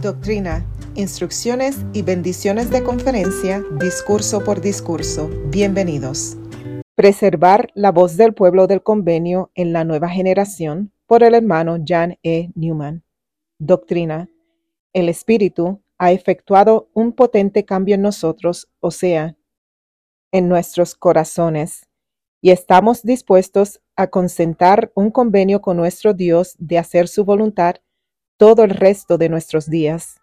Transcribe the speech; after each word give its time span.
Doctrina, 0.00 0.66
instrucciones 0.94 1.84
y 1.92 2.00
bendiciones 2.00 2.70
de 2.70 2.82
conferencia, 2.82 3.62
discurso 3.78 4.42
por 4.42 4.62
discurso. 4.62 5.28
Bienvenidos. 5.50 6.38
Preservar 6.94 7.70
la 7.74 7.92
voz 7.92 8.16
del 8.16 8.32
pueblo 8.32 8.66
del 8.66 8.82
convenio 8.82 9.50
en 9.54 9.74
la 9.74 9.84
nueva 9.84 10.08
generación 10.08 10.90
por 11.06 11.22
el 11.22 11.34
hermano 11.34 11.76
Jan 11.86 12.16
E. 12.22 12.48
Newman. 12.54 13.04
Doctrina. 13.58 14.30
El 14.94 15.10
Espíritu 15.10 15.82
ha 15.98 16.12
efectuado 16.12 16.88
un 16.94 17.12
potente 17.12 17.66
cambio 17.66 17.96
en 17.96 18.00
nosotros, 18.00 18.70
o 18.80 18.90
sea, 18.90 19.36
en 20.32 20.48
nuestros 20.48 20.94
corazones, 20.94 21.86
y 22.40 22.52
estamos 22.52 23.02
dispuestos 23.02 23.82
a 23.96 24.06
concentrar 24.06 24.92
un 24.94 25.10
convenio 25.10 25.60
con 25.60 25.76
nuestro 25.76 26.14
Dios 26.14 26.56
de 26.58 26.78
hacer 26.78 27.06
su 27.06 27.26
voluntad 27.26 27.76
todo 28.40 28.64
el 28.64 28.70
resto 28.70 29.18
de 29.18 29.28
nuestros 29.28 29.68
días. 29.68 30.22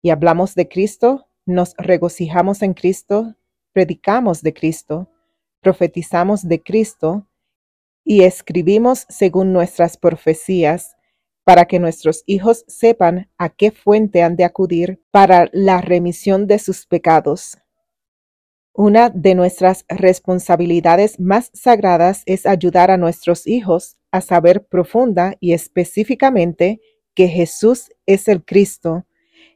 Y 0.00 0.08
hablamos 0.08 0.54
de 0.54 0.66
Cristo, 0.66 1.28
nos 1.44 1.74
regocijamos 1.76 2.62
en 2.62 2.72
Cristo, 2.72 3.34
predicamos 3.74 4.40
de 4.40 4.54
Cristo, 4.54 5.10
profetizamos 5.60 6.48
de 6.48 6.62
Cristo 6.62 7.28
y 8.02 8.22
escribimos 8.22 9.04
según 9.10 9.52
nuestras 9.52 9.98
profecías 9.98 10.96
para 11.44 11.66
que 11.66 11.78
nuestros 11.78 12.22
hijos 12.24 12.64
sepan 12.66 13.30
a 13.36 13.50
qué 13.50 13.70
fuente 13.70 14.22
han 14.22 14.36
de 14.36 14.44
acudir 14.44 15.04
para 15.10 15.50
la 15.52 15.82
remisión 15.82 16.46
de 16.46 16.58
sus 16.58 16.86
pecados. 16.86 17.58
Una 18.72 19.10
de 19.10 19.34
nuestras 19.34 19.84
responsabilidades 19.90 21.20
más 21.20 21.50
sagradas 21.52 22.22
es 22.24 22.46
ayudar 22.46 22.90
a 22.90 22.96
nuestros 22.96 23.46
hijos 23.46 23.98
a 24.10 24.22
saber 24.22 24.66
profunda 24.66 25.36
y 25.40 25.52
específicamente 25.52 26.80
que 27.14 27.28
Jesús 27.28 27.90
es 28.06 28.28
el 28.28 28.44
Cristo, 28.44 29.06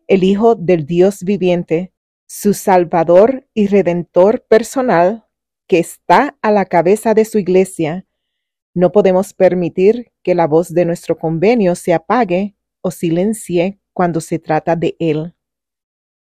el 0.06 0.24
Hijo 0.24 0.54
del 0.54 0.86
Dios 0.86 1.22
viviente, 1.24 1.92
su 2.26 2.54
Salvador 2.54 3.46
y 3.54 3.66
Redentor 3.66 4.44
personal, 4.46 5.26
que 5.66 5.78
está 5.78 6.36
a 6.40 6.50
la 6.50 6.64
cabeza 6.64 7.14
de 7.14 7.24
su 7.24 7.38
iglesia. 7.38 8.06
No 8.74 8.92
podemos 8.92 9.34
permitir 9.34 10.12
que 10.22 10.34
la 10.34 10.46
voz 10.46 10.72
de 10.72 10.84
nuestro 10.84 11.18
convenio 11.18 11.74
se 11.74 11.92
apague 11.92 12.54
o 12.80 12.90
silencie 12.90 13.80
cuando 13.92 14.20
se 14.20 14.38
trata 14.38 14.76
de 14.76 14.96
Él. 14.98 15.34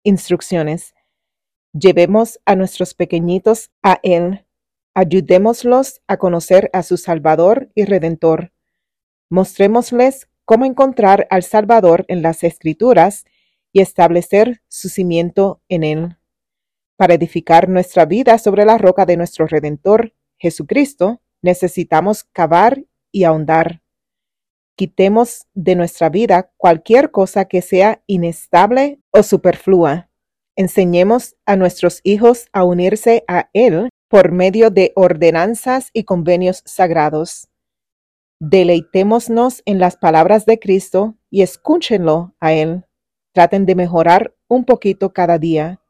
Instrucciones. 0.04 0.94
Llevemos 1.72 2.40
a 2.44 2.54
nuestros 2.54 2.94
pequeñitos 2.94 3.70
a 3.82 3.98
Él. 4.02 4.46
Ayudémoslos 4.94 6.00
a 6.06 6.16
conocer 6.16 6.70
a 6.72 6.82
su 6.82 6.96
Salvador 6.96 7.70
y 7.74 7.84
Redentor. 7.84 8.52
Mostrémosles 9.28 10.28
cómo 10.46 10.64
encontrar 10.64 11.26
al 11.28 11.42
Salvador 11.42 12.06
en 12.08 12.22
las 12.22 12.42
Escrituras 12.44 13.26
y 13.72 13.82
establecer 13.82 14.62
su 14.68 14.88
cimiento 14.88 15.60
en 15.68 15.84
él. 15.84 16.16
Para 16.96 17.12
edificar 17.12 17.68
nuestra 17.68 18.06
vida 18.06 18.38
sobre 18.38 18.64
la 18.64 18.78
roca 18.78 19.04
de 19.04 19.18
nuestro 19.18 19.46
Redentor, 19.46 20.14
Jesucristo, 20.38 21.20
necesitamos 21.42 22.24
cavar 22.24 22.84
y 23.12 23.24
ahondar. 23.24 23.82
Quitemos 24.76 25.46
de 25.52 25.74
nuestra 25.74 26.08
vida 26.08 26.50
cualquier 26.56 27.10
cosa 27.10 27.46
que 27.46 27.60
sea 27.60 28.02
inestable 28.06 29.00
o 29.10 29.22
superflua. 29.22 30.08
Enseñemos 30.54 31.36
a 31.44 31.56
nuestros 31.56 32.00
hijos 32.02 32.46
a 32.52 32.64
unirse 32.64 33.24
a 33.28 33.50
Él 33.52 33.90
por 34.08 34.32
medio 34.32 34.70
de 34.70 34.92
ordenanzas 34.94 35.90
y 35.92 36.04
convenios 36.04 36.62
sagrados. 36.64 37.48
Deleitémonos 38.38 39.62
en 39.64 39.78
las 39.78 39.96
palabras 39.96 40.44
de 40.44 40.58
Cristo 40.58 41.16
y 41.30 41.40
escúchenlo 41.40 42.34
a 42.38 42.52
Él. 42.52 42.84
Traten 43.32 43.64
de 43.64 43.74
mejorar 43.74 44.34
un 44.46 44.64
poquito 44.64 45.14
cada 45.14 45.38
día. 45.38 45.80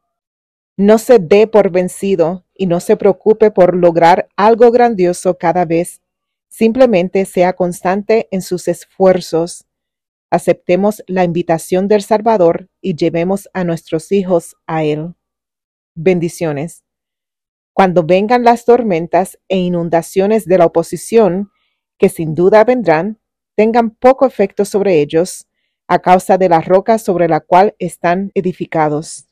No 0.77 0.99
se 0.99 1.19
dé 1.19 1.49
por 1.49 1.71
vencido 1.71 2.45
y 2.55 2.67
no 2.67 2.79
se 2.79 2.97
preocupe 2.97 3.51
por 3.51 3.75
lograr 3.75 4.29
algo 4.37 4.71
grandioso 4.71 5.37
cada 5.39 5.65
vez. 5.65 6.03
Simplemente 6.49 7.25
sea 7.25 7.55
constante 7.55 8.29
en 8.31 8.43
sus 8.43 8.69
esfuerzos. 8.69 9.67
Aceptemos 10.31 11.03
la 11.09 11.25
invitación 11.25 11.89
del 11.89 12.03
Salvador 12.03 12.69
y 12.81 12.95
llevemos 12.95 13.49
a 13.55 13.65
nuestros 13.65 14.12
hijos 14.12 14.56
a 14.67 14.85
Él. 14.85 15.15
Bendiciones. 15.95 16.85
Cuando 17.73 18.05
vengan 18.05 18.45
las 18.45 18.65
tormentas 18.65 19.39
e 19.49 19.59
inundaciones 19.59 20.47
de 20.47 20.59
la 20.59 20.67
oposición, 20.67 21.51
que 21.99 22.09
sin 22.09 22.34
duda 22.34 22.65
vendrán, 22.65 23.19
tengan 23.55 23.91
poco 23.91 24.27
efecto 24.27 24.65
sobre 24.65 25.01
ellos 25.01 25.47
a 25.89 26.01
causa 26.01 26.37
de 26.37 26.49
la 26.49 26.61
roca 26.61 26.99
sobre 26.99 27.29
la 27.29 27.41
cual 27.41 27.75
están 27.79 28.31
edificados. 28.34 29.27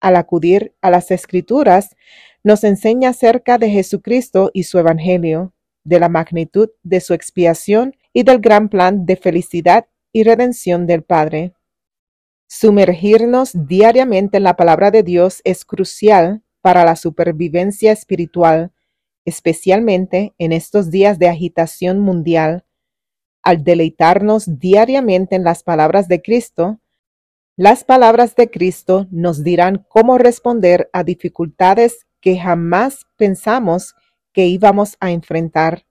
Al 0.00 0.16
acudir 0.16 0.74
a 0.80 0.90
las 0.90 1.10
escrituras, 1.10 1.94
nos 2.44 2.64
enseña 2.64 3.10
acerca 3.10 3.58
de 3.58 3.70
Jesucristo 3.70 4.50
y 4.52 4.64
su 4.64 4.78
Evangelio, 4.78 5.52
de 5.84 6.00
la 6.00 6.08
magnitud 6.08 6.70
de 6.82 7.00
su 7.00 7.14
expiación 7.14 7.96
y 8.12 8.22
del 8.24 8.40
gran 8.40 8.68
plan 8.68 9.06
de 9.06 9.16
felicidad 9.16 9.86
y 10.12 10.24
redención 10.24 10.86
del 10.86 11.02
Padre. 11.02 11.54
Sumergirnos 12.48 13.52
diariamente 13.54 14.36
en 14.36 14.42
la 14.44 14.56
palabra 14.56 14.90
de 14.90 15.02
Dios 15.02 15.40
es 15.44 15.64
crucial 15.64 16.42
para 16.60 16.84
la 16.84 16.96
supervivencia 16.96 17.92
espiritual 17.92 18.71
especialmente 19.24 20.34
en 20.38 20.52
estos 20.52 20.90
días 20.90 21.18
de 21.18 21.28
agitación 21.28 22.00
mundial, 22.00 22.64
al 23.42 23.64
deleitarnos 23.64 24.58
diariamente 24.58 25.36
en 25.36 25.44
las 25.44 25.62
palabras 25.62 26.08
de 26.08 26.22
Cristo, 26.22 26.80
las 27.56 27.84
palabras 27.84 28.34
de 28.34 28.50
Cristo 28.50 29.06
nos 29.10 29.44
dirán 29.44 29.84
cómo 29.88 30.16
responder 30.16 30.88
a 30.92 31.04
dificultades 31.04 32.06
que 32.20 32.38
jamás 32.38 33.04
pensamos 33.16 33.94
que 34.32 34.46
íbamos 34.46 34.96
a 35.00 35.10
enfrentar. 35.10 35.84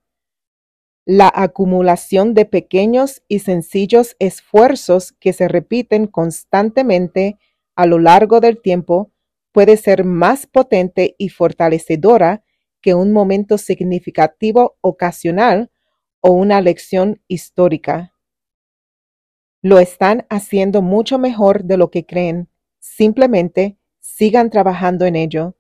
La 1.06 1.32
acumulación 1.34 2.34
de 2.34 2.46
pequeños 2.46 3.22
y 3.28 3.40
sencillos 3.40 4.16
esfuerzos 4.20 5.12
que 5.14 5.34
se 5.34 5.48
repiten 5.48 6.08
constantemente 6.08 7.38
a 7.76 7.86
lo 7.86 8.00
largo 8.00 8.40
del 8.40 8.62
tiempo 8.62 9.12
puede 9.52 9.78
ser 9.78 10.04
más 10.04 10.48
potente 10.48 11.16
y 11.18 11.30
fortalecedora 11.30 12.44
que 12.82 12.94
un 12.96 13.14
momento 13.14 13.58
significativo 13.58 14.78
ocasional 14.82 15.72
o 16.22 16.32
una 16.32 16.62
lección 16.62 17.22
histórica. 17.28 18.14
Lo 19.62 19.80
están 19.80 20.26
haciendo 20.30 20.82
mucho 20.82 21.20
mejor 21.20 21.64
de 21.64 21.78
lo 21.78 21.92
que 21.92 22.06
creen. 22.06 22.50
Simplemente 22.80 23.78
sigan 24.00 24.50
trabajando 24.50 25.06
en 25.06 25.16
ello. 25.16 25.56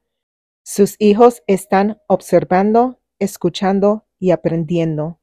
Sus 0.63 0.95
hijos 0.99 1.43
están 1.47 2.01
observando, 2.07 2.99
escuchando 3.19 4.07
y 4.19 4.31
aprendiendo. 4.31 5.19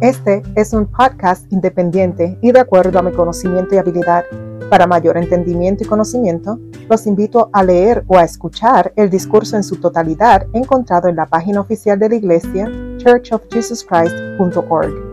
Este 0.00 0.42
es 0.56 0.72
un 0.72 0.90
podcast 0.90 1.50
independiente 1.52 2.38
y 2.42 2.52
de 2.52 2.60
acuerdo 2.60 2.98
a 2.98 3.02
mi 3.02 3.12
conocimiento 3.12 3.74
y 3.74 3.78
habilidad. 3.78 4.24
Para 4.70 4.86
mayor 4.86 5.16
entendimiento 5.16 5.82
y 5.84 5.86
conocimiento, 5.86 6.58
los 6.88 7.06
invito 7.06 7.48
a 7.52 7.62
leer 7.62 8.02
o 8.06 8.18
a 8.18 8.24
escuchar 8.24 8.92
el 8.96 9.10
discurso 9.10 9.56
en 9.56 9.64
su 9.64 9.76
totalidad 9.76 10.46
encontrado 10.52 11.08
en 11.08 11.16
la 11.16 11.26
página 11.26 11.60
oficial 11.60 11.98
de 11.98 12.08
la 12.08 12.14
iglesia 12.16 12.70
churchofjesuschrist.org. 12.98 15.03